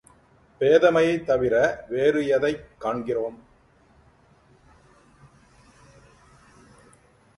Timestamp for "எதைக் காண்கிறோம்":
2.27-3.37